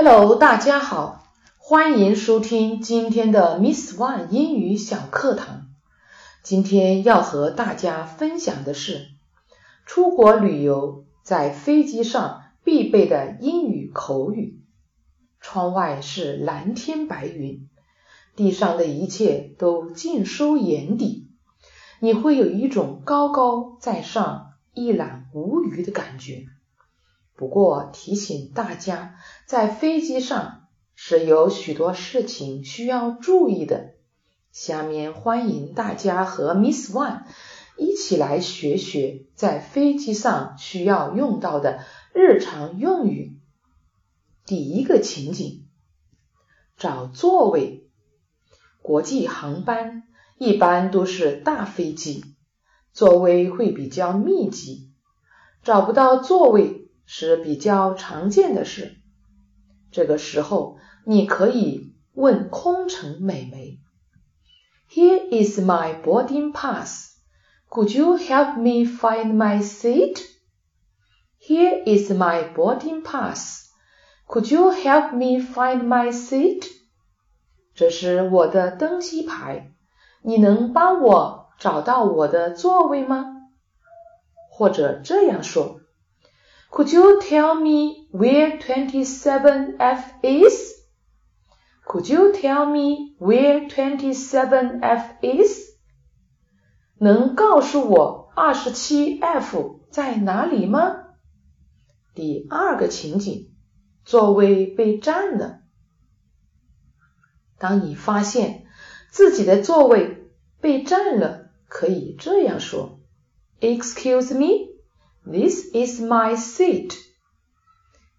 [0.00, 1.24] Hello，大家好，
[1.56, 5.66] 欢迎收听今天的 Miss One 英语小课堂。
[6.44, 9.08] 今天要和大家分享的是
[9.86, 14.60] 出国旅游在飞机上必备的英语口语。
[15.40, 17.68] 窗外是蓝天白云，
[18.36, 21.26] 地上的一切都尽收眼底，
[21.98, 26.44] 你会有一种高高在上、一览无余的感觉。
[27.38, 29.14] 不过提醒大家，
[29.46, 30.66] 在飞机上
[30.96, 33.94] 是有许多事情需要注意的。
[34.50, 37.22] 下面欢迎大家和 Miss One
[37.76, 43.38] 一起来学学在飞机上需要用到的日常用语。
[44.44, 45.62] 第一个情景，
[46.76, 47.88] 找座位。
[48.82, 50.08] 国际航班
[50.38, 52.24] 一般都是大飞机，
[52.92, 54.90] 座位会比较密集，
[55.62, 58.98] 找不到座位是比较常见的事。
[59.90, 60.76] 这个时候，
[61.06, 63.78] 你可以问空乘美眉。
[64.90, 67.14] Here is my boarding pass.
[67.70, 70.20] Could you help me find my seat?
[71.40, 73.70] Here is my boarding pass.
[74.26, 76.66] Could you help me find my seat?
[77.74, 79.72] 这是我的登机牌，
[80.20, 83.24] 你能帮我找到我的座位吗？
[84.50, 85.80] 或者这样说
[86.78, 90.76] ，Could you tell me where twenty seven F is?
[91.84, 95.74] Could you tell me where twenty seven F is？
[97.00, 101.16] 能告诉我二十七 F 在哪里吗？
[102.14, 103.50] 第二个情景，
[104.04, 105.62] 座位被占了。
[107.58, 108.66] 当你发现
[109.10, 113.00] 自己的座位被占了，可以这样说
[113.60, 114.67] ：Excuse me,
[115.27, 116.95] this is my seat.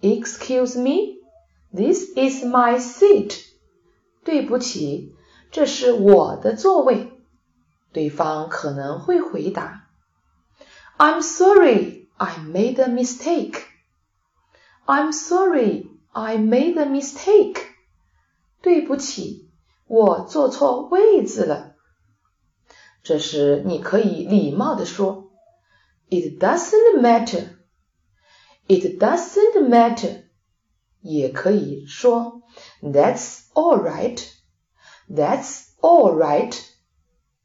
[0.00, 1.18] Excuse me,
[1.72, 3.44] this is my seat.
[4.24, 5.14] 对不起，
[5.50, 7.12] 这是我的座位。
[7.92, 9.88] 对方可能会回答：“
[10.98, 13.62] I'm sorry, I made a mistake.
[14.84, 17.56] I'm sorry, I made a mistake.
[18.60, 19.48] 对不起，
[19.86, 21.74] 我坐错位子了。”
[23.02, 25.19] 这时你可以礼貌的说
[26.10, 27.58] ：“It doesn't matter.
[28.68, 30.24] It doesn't matter.”
[31.00, 32.42] 也可以说
[32.82, 34.20] That's all right,
[35.08, 36.56] That's all right。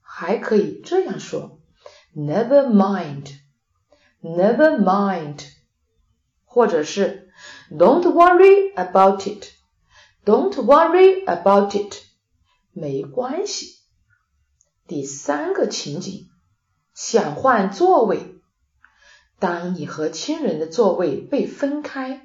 [0.02, 1.59] 还可以这样说
[2.16, 3.36] Never mind,
[4.22, 5.46] Never mind。
[6.46, 7.32] 或者是
[7.70, 9.48] Don't worry about it,
[10.26, 12.04] Don't worry about it。
[12.74, 13.80] 没关系。
[14.88, 16.30] 第三个情景，
[16.94, 18.34] 想换座位。
[19.40, 22.22] 当你和亲人的座位被分开。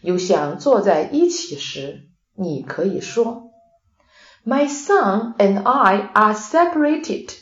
[0.00, 3.52] 又想坐在一起时，你可以说：“
[4.44, 7.34] My son and I are separated.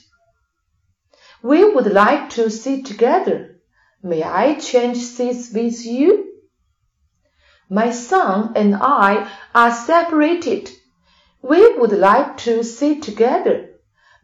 [1.40, 3.60] We would like to sit together.
[4.02, 6.26] May I change seats with you?
[7.68, 10.70] My son and I are separated.
[11.40, 13.70] We would like to sit together.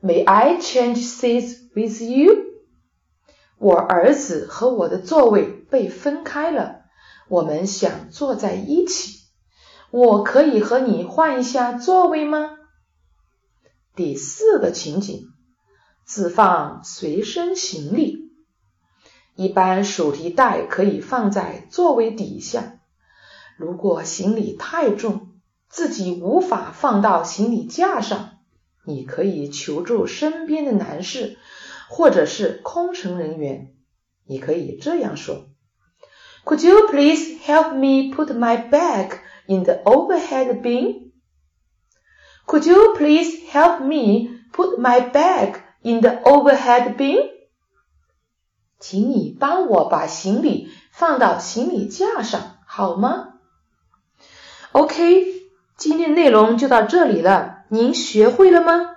[0.02, 2.52] May I change seats with you?
[3.61, 6.81] 我儿子和我的座位被分开了。
[7.27, 9.19] 我们想坐在一起，
[9.91, 12.57] 我可以和你换一下座位吗？
[13.95, 15.27] 第四个情景，
[16.05, 18.31] 自放随身行李。
[19.35, 22.79] 一般手提袋可以放在座位底下。
[23.57, 25.33] 如果行李太重，
[25.69, 28.39] 自己无法放到行李架上，
[28.85, 31.37] 你可以求助身边的男士
[31.91, 33.73] 或者是空乘人员。
[34.25, 35.49] 你可以这样说。
[36.45, 41.11] Could you please help me put my bag in the overhead bin?
[42.47, 47.29] Could you please help me put my bag in the overhead bin?
[48.79, 53.33] 请你帮我把行李放到行李架上，好吗
[54.71, 55.25] ？OK，
[55.75, 58.95] 今天内容就到这里了，您学会了吗？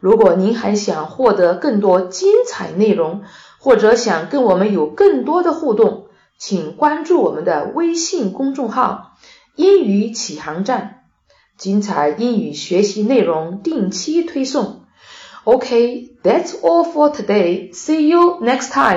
[0.00, 3.22] 如果您还想获得更多精彩内容，
[3.58, 6.06] 或者想跟我们有更多的互动，
[6.38, 9.18] 请关注我们的微信公众号
[9.56, 11.02] “英语启航站”，
[11.58, 14.80] 精彩英语学习内容定期推送。
[15.44, 17.72] OK，that's all for today.
[17.74, 18.88] See you next time.